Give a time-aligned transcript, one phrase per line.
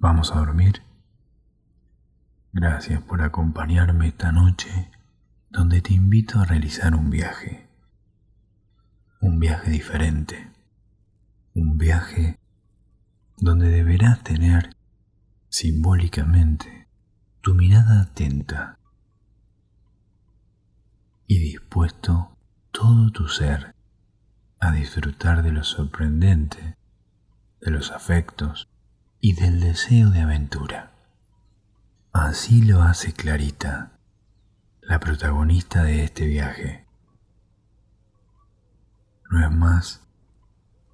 [0.00, 0.80] ¿Vamos a dormir?
[2.52, 4.92] Gracias por acompañarme esta noche
[5.50, 7.68] donde te invito a realizar un viaje.
[9.20, 10.52] Un viaje diferente.
[11.52, 12.38] Un viaje
[13.38, 14.70] donde deberás tener
[15.48, 16.86] simbólicamente
[17.40, 18.78] tu mirada atenta
[21.26, 22.38] y dispuesto
[22.70, 23.74] todo tu ser
[24.60, 26.76] a disfrutar de lo sorprendente,
[27.60, 28.67] de los afectos
[29.20, 30.92] y del deseo de aventura.
[32.12, 33.98] Así lo hace Clarita,
[34.80, 36.86] la protagonista de este viaje.
[39.30, 40.02] No es más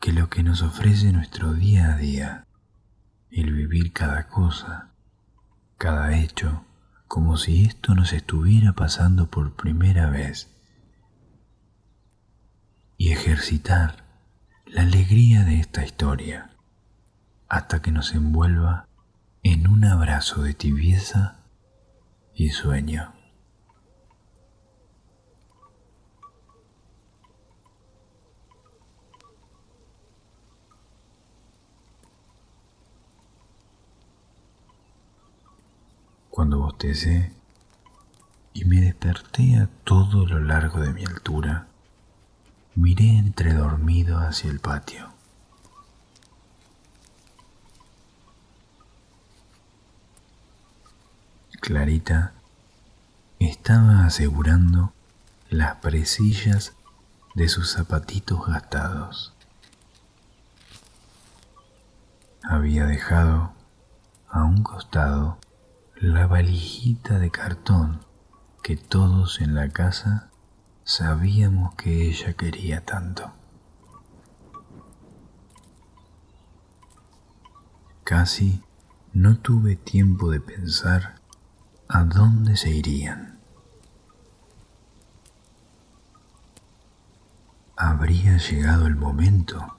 [0.01, 2.47] que lo que nos ofrece nuestro día a día,
[3.31, 4.93] el vivir cada cosa,
[5.77, 6.65] cada hecho,
[7.07, 10.51] como si esto nos estuviera pasando por primera vez,
[12.97, 14.05] y ejercitar
[14.67, 16.54] la alegría de esta historia
[17.55, 18.89] hasta que nos envuelva
[19.45, 21.37] en un abrazo de tibieza
[22.35, 23.15] y sueño.
[36.31, 37.33] Cuando bostecé
[38.53, 41.69] y me desperté a todo lo largo de mi altura,
[42.75, 45.15] miré entre dormido hacia el patio.
[51.65, 52.35] Clarita
[53.39, 54.93] estaba asegurando
[55.49, 56.75] las presillas
[57.35, 59.33] de sus zapatitos gastados.
[62.43, 63.55] Había dejado
[64.29, 65.39] a un costado
[65.97, 68.05] la valijita de cartón
[68.63, 70.29] que todos en la casa
[70.85, 73.33] sabíamos que ella quería tanto.
[78.05, 78.63] Casi
[79.15, 81.24] no tuve tiempo de pensar
[81.89, 83.39] ¿A dónde se irían?
[87.77, 89.77] Habría llegado el momento.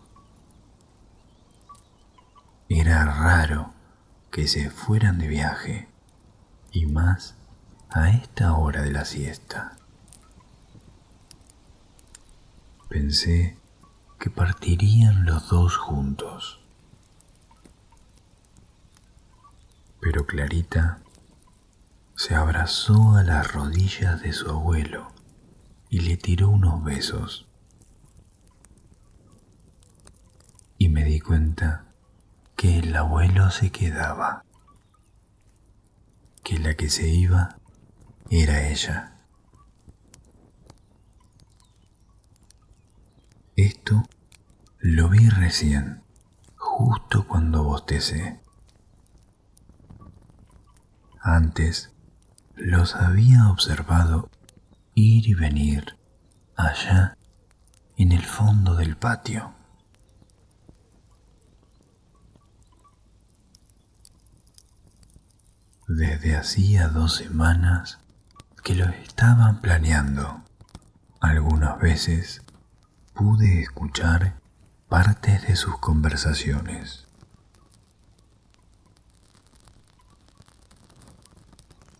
[2.70, 3.74] Era raro
[4.32, 5.90] que se fueran de viaje,
[6.72, 7.36] y más
[7.90, 9.78] a esta hora de la siesta.
[12.88, 13.58] Pensé
[14.20, 16.62] que partirían los dos juntos.
[20.02, 21.00] Pero Clarita
[22.16, 25.12] se abrazó a las rodillas de su abuelo
[25.90, 27.48] y le tiró unos besos.
[30.78, 31.94] Y me di cuenta
[32.56, 34.46] que el abuelo se quedaba,
[36.44, 37.58] que la que se iba
[38.30, 39.18] era ella.
[43.58, 44.03] Esto
[44.80, 46.03] lo vi recién,
[46.56, 48.42] justo cuando bostecé.
[51.22, 51.95] Antes
[52.56, 54.30] los había observado
[54.94, 55.98] ir y venir
[56.56, 57.18] allá
[57.98, 59.54] en el fondo del patio.
[65.88, 68.00] Desde hacía dos semanas
[68.64, 70.44] que lo estaban planeando.
[71.22, 72.42] Algunas veces
[73.14, 74.40] pude escuchar
[74.90, 77.05] partes de sus conversaciones.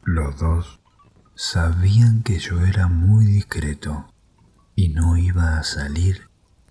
[0.08, 0.80] Los dos
[1.34, 4.08] sabían que yo era muy discreto
[4.76, 6.30] y no iba a salir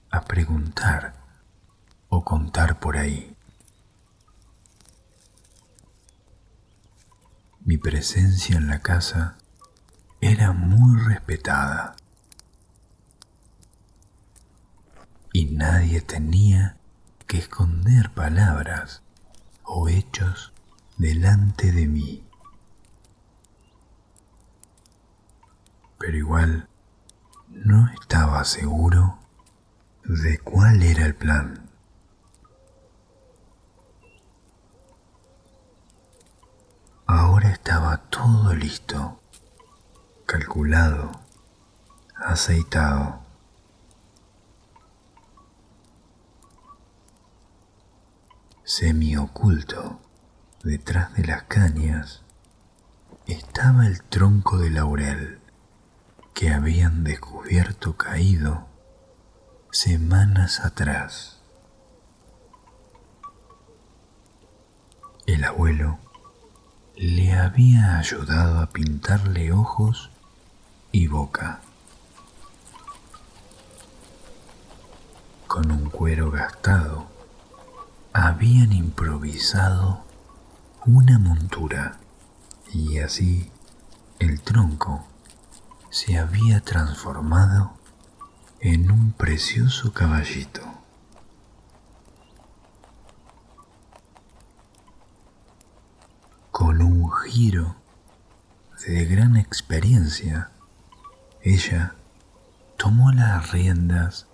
[0.09, 1.17] a preguntar
[2.09, 3.37] o contar por ahí.
[7.65, 9.37] Mi presencia en la casa
[10.21, 11.97] era muy respetada
[15.33, 16.77] y nadie tenía
[17.27, 19.03] que esconder palabras
[19.65, 20.53] o hechos
[20.99, 22.24] delante de mí.
[26.05, 26.69] Pero igual
[27.49, 29.21] no estaba seguro
[30.05, 31.71] de cuál era el plan.
[37.07, 39.19] Ahora estaba todo listo,
[40.27, 41.11] calculado,
[42.17, 43.23] aceitado.
[48.63, 50.03] Semi oculto,
[50.63, 52.21] detrás de las cañas,
[53.27, 55.44] estaba el tronco de laurel
[56.35, 58.67] que habían descubierto caído
[59.71, 61.39] semanas atrás.
[65.27, 65.99] El abuelo
[66.97, 70.11] le había ayudado a pintarle ojos
[70.91, 71.61] y boca.
[75.47, 77.07] Con un cuero gastado,
[78.13, 80.05] habían improvisado
[80.85, 81.99] una montura
[82.73, 83.53] y así
[84.19, 85.14] el tronco
[85.95, 87.73] se había transformado
[88.59, 90.61] en un precioso caballito.
[96.51, 97.77] Con un giro
[98.85, 100.51] de gran experiencia,
[101.43, 101.95] ella
[102.77, 104.27] tomó las riendas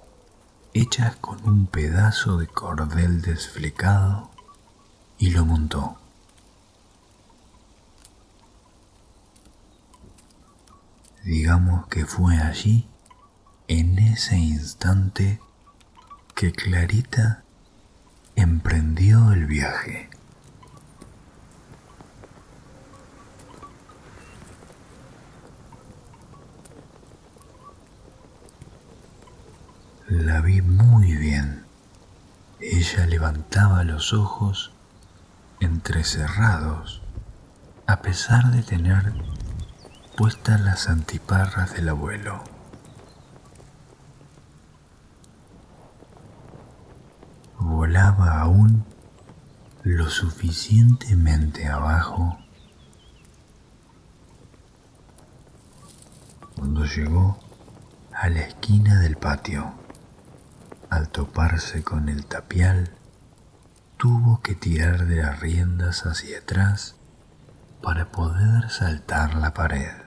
[0.72, 4.30] hechas con un pedazo de cordel desflecado
[5.18, 5.99] y lo montó.
[11.24, 12.88] Digamos que fue allí,
[13.68, 15.40] en ese instante,
[16.34, 17.44] que Clarita
[18.36, 20.08] emprendió el viaje.
[30.08, 31.64] La vi muy bien.
[32.60, 34.72] Ella levantaba los ojos
[35.60, 37.02] entrecerrados
[37.86, 39.12] a pesar de tener
[40.20, 42.44] puestas las antiparras del abuelo.
[47.58, 48.84] Volaba aún
[49.82, 52.36] lo suficientemente abajo
[56.54, 57.38] cuando llegó
[58.12, 59.72] a la esquina del patio.
[60.90, 62.94] Al toparse con el tapial,
[63.96, 66.96] tuvo que tirar de las riendas hacia atrás
[67.80, 69.99] para poder saltar la pared.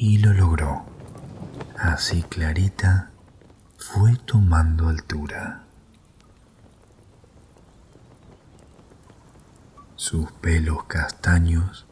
[0.00, 0.84] Y lo logró.
[1.76, 3.10] Así Clarita
[3.76, 5.64] fue tomando altura.
[9.96, 11.84] Sus pelos castaños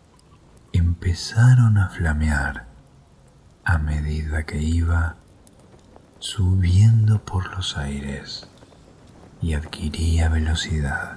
[0.72, 2.68] empezaron a flamear
[3.64, 5.16] a medida que iba
[6.20, 8.48] subiendo por los aires
[9.42, 11.15] y adquiría velocidad.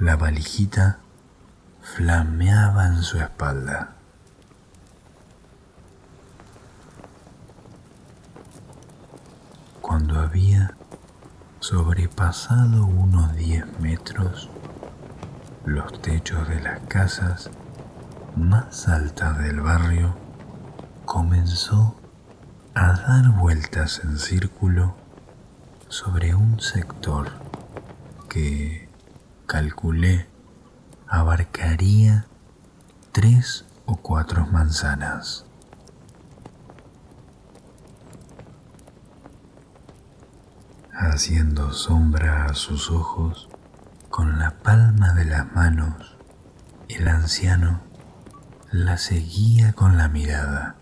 [0.00, 1.00] La valijita
[1.82, 3.96] flameaba en su espalda.
[9.82, 10.76] Cuando había
[11.58, 14.48] sobrepasado unos 10 metros,
[15.64, 17.50] los techos de las casas
[18.36, 20.14] más altas del barrio
[21.06, 21.96] comenzó
[22.74, 24.94] a dar vueltas en círculo
[25.88, 27.32] sobre un sector
[28.28, 28.87] que
[29.48, 30.28] calculé
[31.08, 32.26] abarcaría
[33.12, 35.46] tres o cuatro manzanas.
[40.92, 43.48] Haciendo sombra a sus ojos,
[44.10, 46.18] con la palma de las manos,
[46.90, 47.80] el anciano
[48.70, 50.76] la seguía con la mirada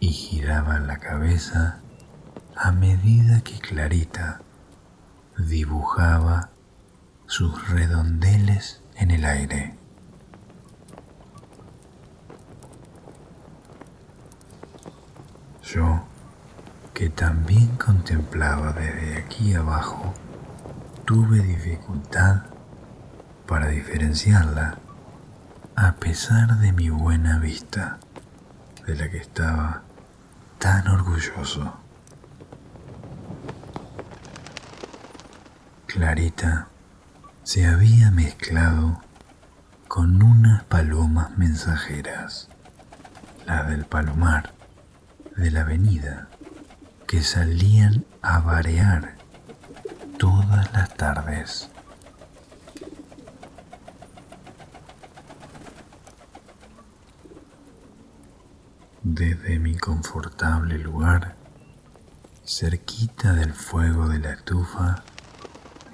[0.00, 1.78] y giraba la cabeza
[2.56, 4.40] a medida que Clarita
[5.38, 6.50] dibujaba
[7.26, 9.74] sus redondeles en el aire.
[15.62, 16.04] Yo,
[16.94, 20.14] que también contemplaba desde aquí abajo,
[21.04, 22.42] tuve dificultad
[23.46, 24.78] para diferenciarla
[25.74, 27.98] a pesar de mi buena vista,
[28.86, 29.82] de la que estaba
[30.58, 31.74] tan orgulloso.
[35.86, 36.68] Clarita
[37.46, 39.00] se había mezclado
[39.86, 42.48] con unas palomas mensajeras,
[43.46, 44.52] la del palomar
[45.36, 46.26] de la avenida,
[47.06, 49.14] que salían a varear
[50.18, 51.70] todas las tardes.
[59.04, 61.36] Desde mi confortable lugar,
[62.44, 65.04] cerquita del fuego de la estufa,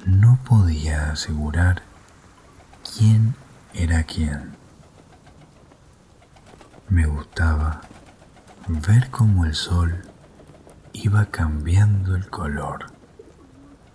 [0.07, 1.83] no podía asegurar
[2.97, 3.35] quién
[3.75, 4.53] era quién.
[6.89, 7.81] Me gustaba
[8.69, 10.03] ver cómo el sol
[10.93, 12.87] iba cambiando el color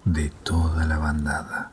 [0.06, 1.72] de toda la bandada.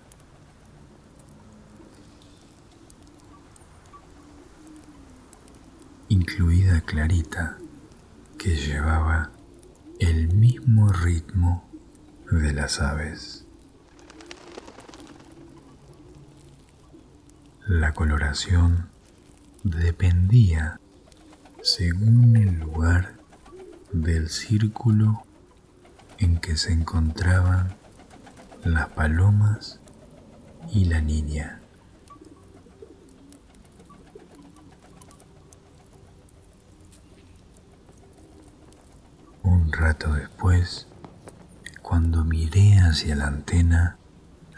[6.14, 7.58] incluida Clarita,
[8.38, 9.30] que llevaba
[9.98, 11.68] el mismo ritmo
[12.30, 13.43] de las aves.
[17.66, 18.88] La coloración
[19.62, 20.80] dependía,
[21.62, 23.14] según el lugar,
[23.92, 25.22] del círculo
[26.18, 27.74] en que se encontraban
[28.64, 29.80] las palomas
[30.72, 31.60] y la niña.
[39.84, 40.86] rato después,
[41.82, 43.98] cuando miré hacia la antena,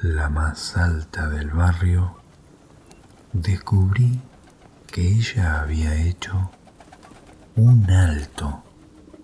[0.00, 2.20] la más alta del barrio,
[3.42, 4.20] descubrí
[4.86, 6.50] que ella había hecho
[7.54, 8.62] un alto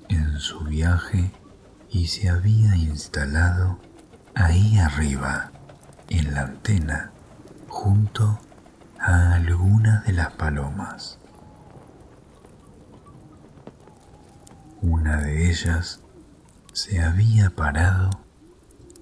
[0.08, 1.30] en su viaje
[1.90, 3.78] y se había instalado
[4.34, 5.50] ahí arriba,
[6.08, 7.12] en la antena,
[7.68, 8.38] junto
[8.98, 11.18] a algunas de las palomas.
[14.80, 16.00] Una de ellas
[16.72, 18.10] se había parado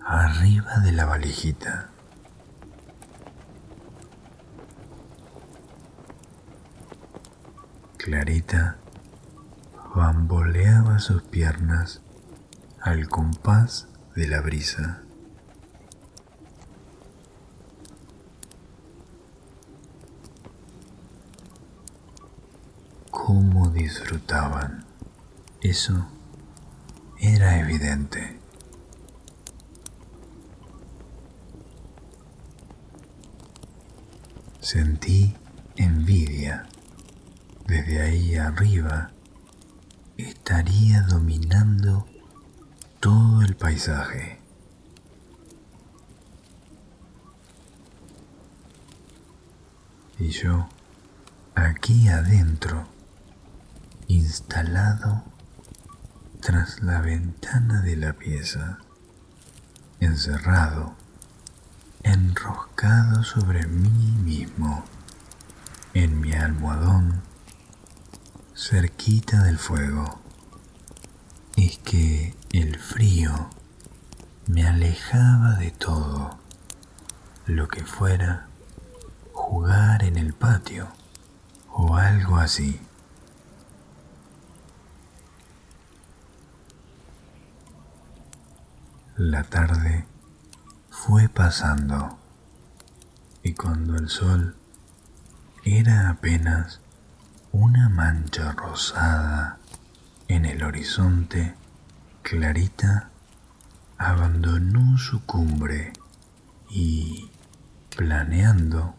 [0.04, 1.90] arriba de la valijita.
[8.02, 8.78] Clarita
[9.94, 12.00] bamboleaba sus piernas
[12.80, 15.02] al compás de la brisa.
[23.10, 24.86] Cómo disfrutaban.
[25.60, 26.08] Eso
[27.20, 28.40] era evidente.
[34.60, 35.36] Sentí
[35.76, 36.69] envidia.
[37.70, 39.12] Desde ahí arriba
[40.16, 42.04] estaría dominando
[42.98, 44.40] todo el paisaje.
[50.18, 50.68] Y yo,
[51.54, 52.88] aquí adentro,
[54.08, 55.22] instalado
[56.40, 58.78] tras la ventana de la pieza,
[60.00, 60.96] encerrado,
[62.02, 64.84] enroscado sobre mí mismo,
[65.94, 67.19] en mi almohadón,
[68.60, 70.20] cerquita del fuego.
[71.56, 73.48] Es que el frío
[74.46, 76.38] me alejaba de todo
[77.46, 78.48] lo que fuera
[79.32, 80.88] jugar en el patio
[81.72, 82.78] o algo así.
[89.16, 90.04] La tarde
[90.90, 92.18] fue pasando
[93.42, 94.54] y cuando el sol
[95.64, 96.79] era apenas
[97.52, 99.58] una mancha rosada
[100.28, 101.54] en el horizonte,
[102.22, 103.10] Clarita
[103.98, 105.92] abandonó su cumbre
[106.70, 107.30] y,
[107.96, 108.94] planeando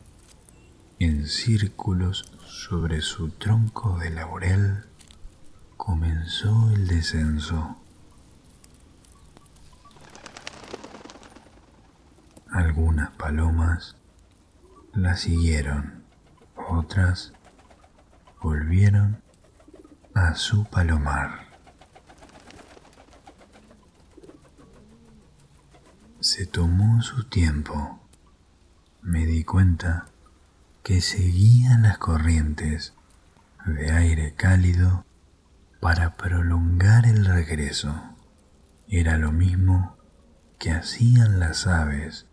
[1.00, 4.84] en círculos sobre su tronco de laurel,
[5.78, 7.78] comenzó el descenso.
[12.52, 13.96] Algunas palomas
[14.94, 16.04] la siguieron,
[16.56, 17.34] otras
[18.42, 19.22] volvieron
[20.14, 21.48] a su palomar.
[26.20, 28.00] Se tomó su tiempo.
[29.02, 30.06] Me di cuenta
[30.84, 32.94] que seguía las corrientes
[33.66, 35.06] de aire cálido
[35.80, 38.16] para prolongar el regreso.
[38.88, 39.98] Era lo mismo
[40.60, 42.28] que hacían las aves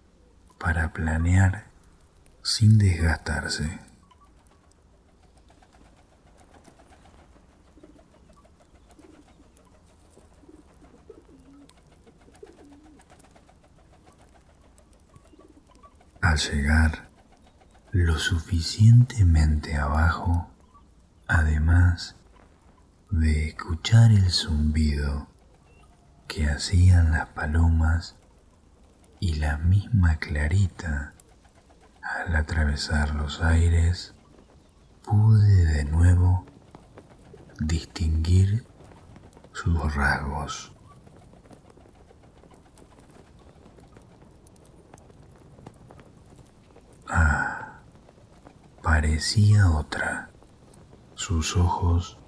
[0.59, 1.69] para planear
[2.43, 3.81] sin desgastarse.
[16.21, 17.09] Al llegar
[17.90, 20.49] lo suficientemente abajo,
[21.26, 22.14] además
[23.11, 25.28] de escuchar el zumbido
[26.28, 28.14] que hacían las palomas
[29.18, 31.14] y la misma Clarita
[32.02, 34.14] al atravesar los aires,
[35.02, 36.47] pude de nuevo
[37.59, 38.64] distinguir
[39.52, 40.77] sus rasgos.
[47.09, 47.81] Ah,
[48.83, 50.31] parecía otra.
[51.15, 52.19] Sus ojos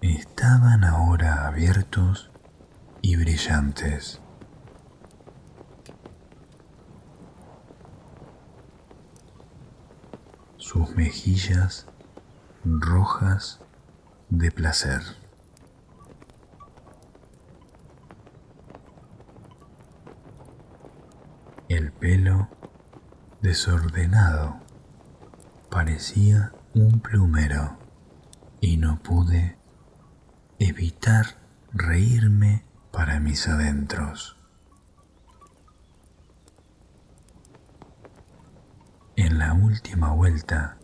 [0.00, 2.30] estaban ahora abiertos
[3.00, 4.22] y brillantes.
[10.72, 11.86] sus mejillas
[12.64, 13.60] rojas
[14.30, 15.02] de placer.
[21.68, 22.48] El pelo
[23.42, 24.56] desordenado
[25.68, 27.76] parecía un plumero
[28.60, 29.56] y no pude
[30.60, 31.26] evitar
[31.72, 34.36] reírme para mis adentros.
[39.16, 40.76] En la última vuelta,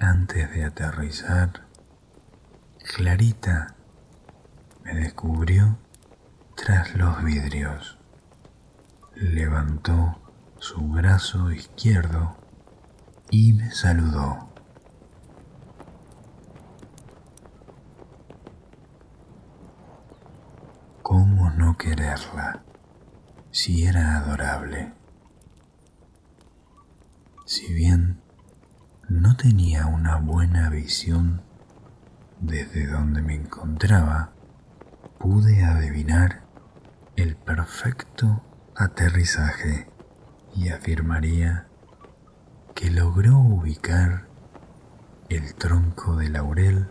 [0.00, 1.66] antes de aterrizar,
[2.96, 3.76] Clarita
[4.82, 5.78] me descubrió
[6.56, 7.96] tras los vidrios.
[9.14, 10.29] Levantó
[10.60, 12.36] su brazo izquierdo
[13.30, 14.50] y me saludó.
[21.02, 22.62] ¿Cómo no quererla
[23.50, 24.92] si era adorable?
[27.46, 28.20] Si bien
[29.08, 31.40] no tenía una buena visión
[32.38, 34.32] desde donde me encontraba,
[35.18, 36.42] pude adivinar
[37.16, 38.42] el perfecto
[38.76, 39.89] aterrizaje
[40.54, 41.66] y afirmaría
[42.74, 44.26] que logró ubicar
[45.28, 46.88] el tronco de laurel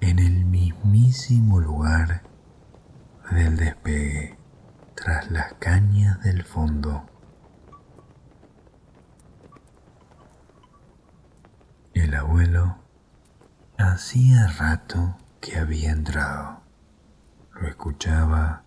[0.00, 2.22] en el mismísimo lugar
[3.30, 4.38] del despegue,
[4.94, 7.04] tras las cañas del fondo.
[11.94, 12.78] El abuelo
[13.78, 16.62] hacía rato que había entrado.
[17.52, 18.64] Lo escuchaba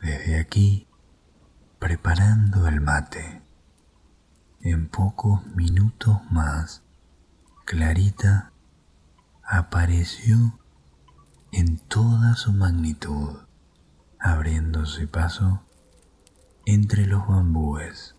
[0.00, 0.87] desde aquí
[1.78, 3.42] preparando el mate.
[4.60, 6.82] En pocos minutos más,
[7.64, 8.52] Clarita
[9.44, 10.58] apareció
[11.52, 13.38] en toda su magnitud,
[14.18, 15.62] abriéndose paso
[16.66, 18.16] entre los bambúes.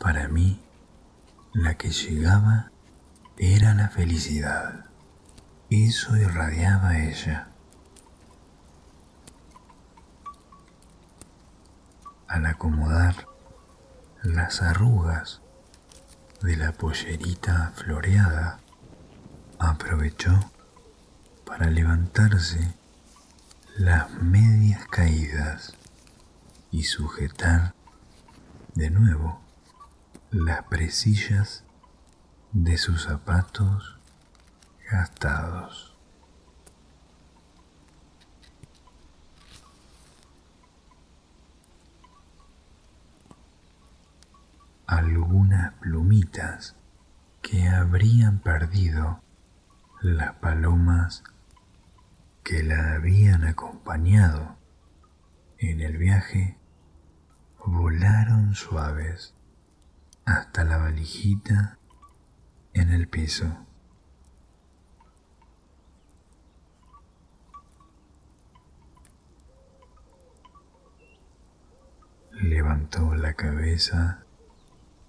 [0.00, 0.60] Para mí,
[1.52, 2.72] la que llegaba
[3.36, 4.89] era la felicidad.
[5.70, 7.46] Eso irradiaba ella.
[12.26, 13.28] Al acomodar
[14.24, 15.42] las arrugas
[16.42, 18.58] de la pollerita floreada,
[19.60, 20.50] aprovechó
[21.46, 22.74] para levantarse
[23.76, 25.74] las medias caídas
[26.72, 27.74] y sujetar
[28.74, 29.40] de nuevo
[30.32, 31.62] las presillas
[32.50, 33.99] de sus zapatos
[34.90, 35.96] gastados.
[44.86, 46.76] Algunas plumitas
[47.42, 49.22] que habrían perdido
[50.00, 51.22] las palomas
[52.42, 54.58] que la habían acompañado
[55.58, 56.58] en el viaje
[57.64, 59.34] volaron suaves
[60.24, 61.78] hasta la valijita
[62.72, 63.69] en el piso.
[72.42, 74.24] Levantó la cabeza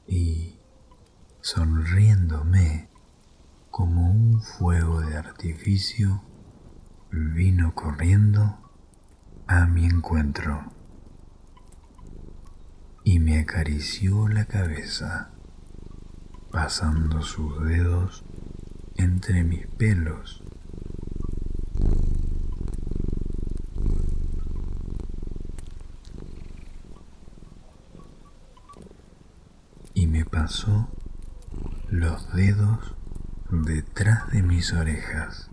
[0.06, 0.60] y,
[1.39, 2.89] sonriéndome
[3.70, 6.24] como un fuego de artificio,
[7.10, 8.58] vino corriendo
[9.48, 10.74] a mi encuentro
[13.04, 15.32] y me acarició la cabeza,
[16.52, 18.26] pasando sus dedos
[18.96, 20.44] entre mis pelos.
[29.94, 30.90] Y pasó
[31.90, 32.96] los dedos
[33.50, 35.50] detrás de mis orejas.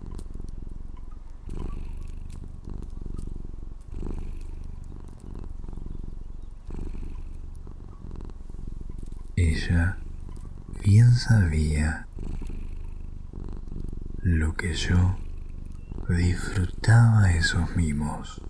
[9.35, 9.97] Ella
[10.83, 12.07] bien sabía
[14.21, 15.17] lo que yo
[16.09, 18.41] disfrutaba esos mimos.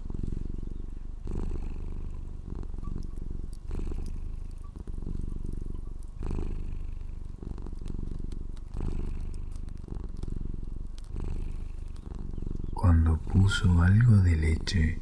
[12.89, 14.99] Cuando puso algo de leche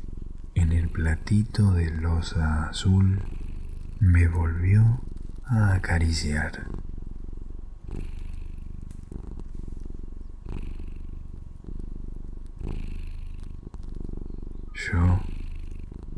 [0.55, 3.23] en el platito de losa azul,
[4.01, 4.99] me volvió
[5.45, 6.67] a acariciar.
[14.75, 15.21] Yo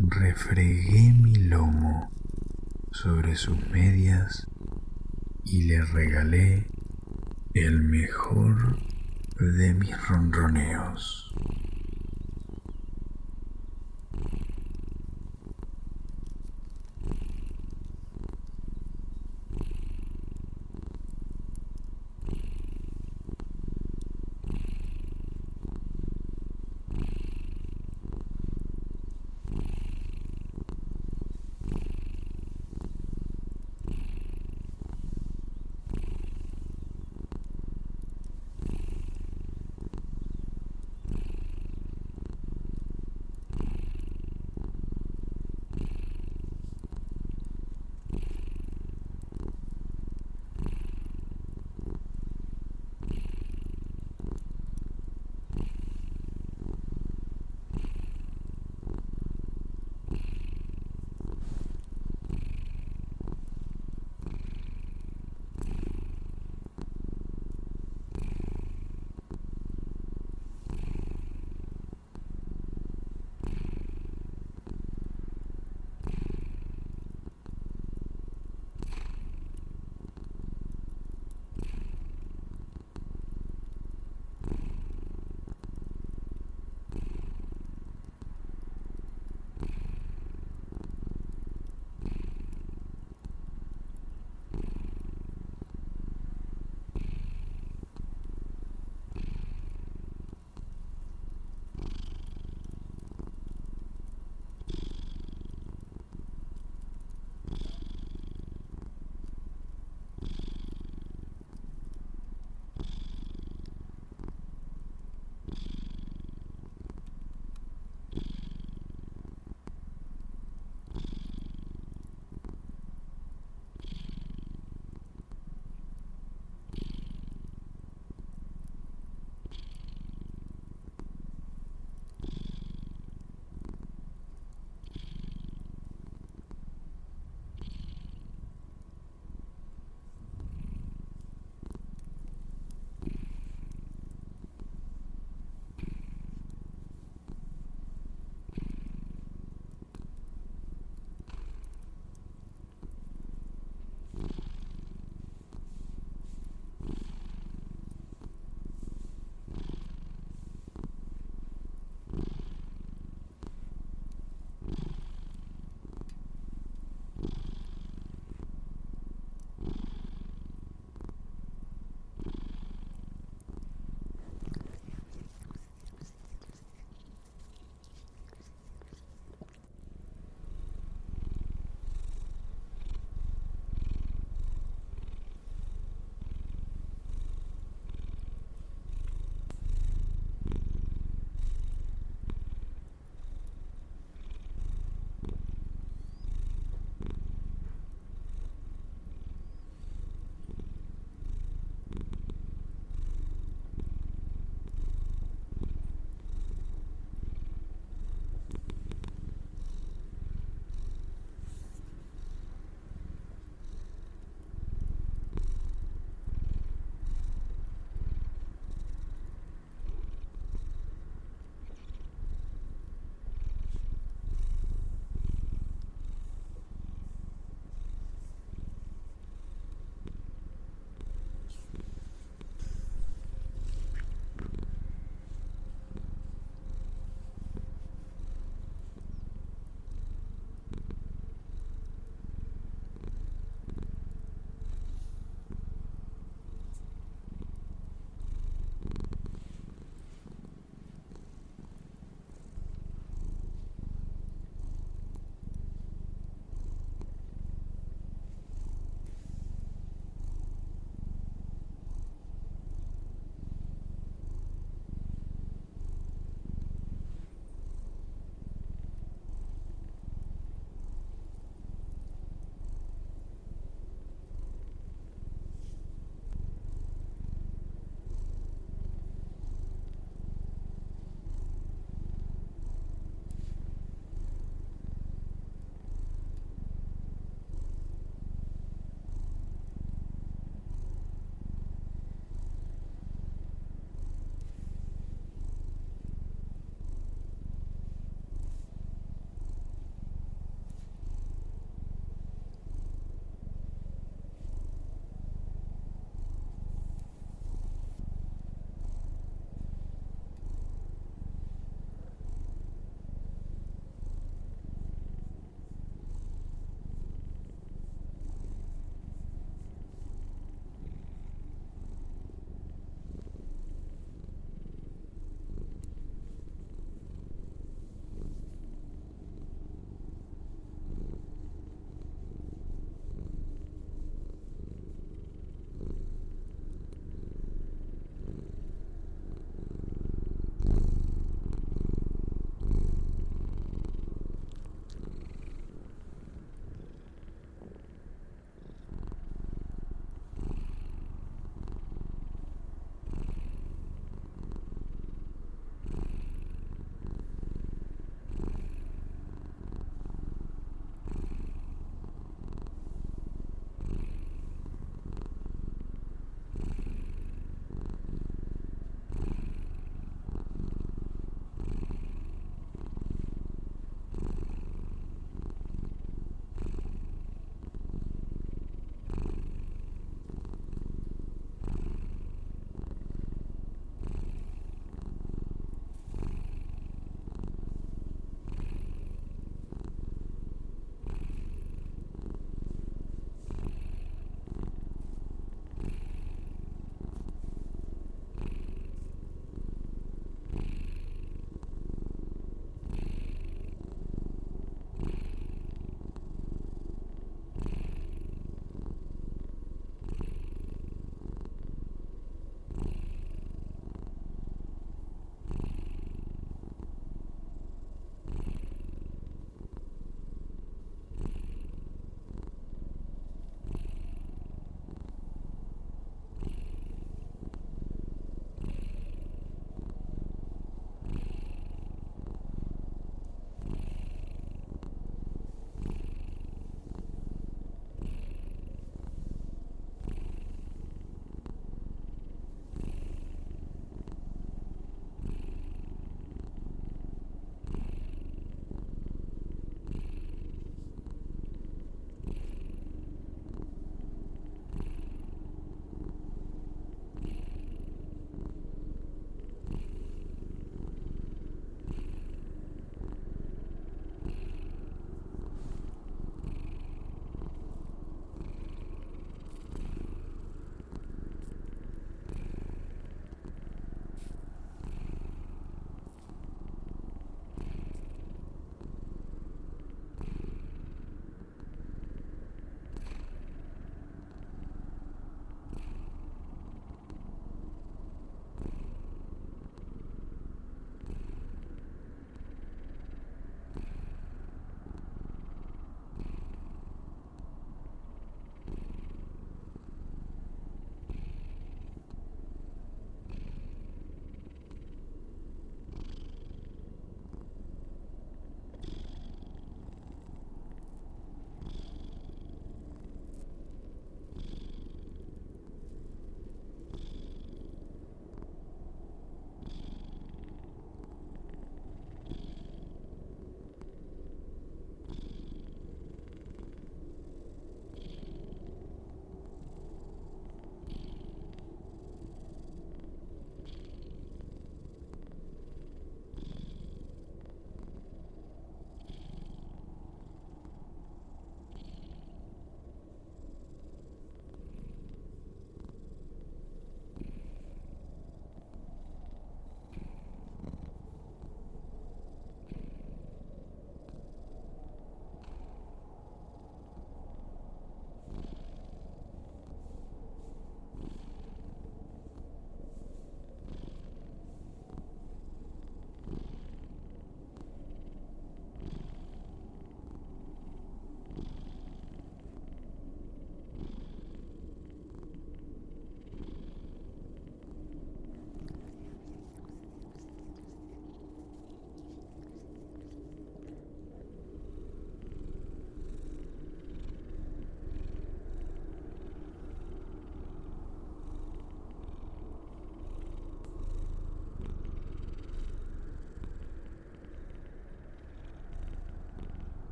[0.00, 2.10] refregué mi lomo
[2.90, 4.48] sobre sus medias
[5.44, 6.66] y le regalé
[7.54, 8.80] el mejor
[9.38, 11.31] de mis ronroneos.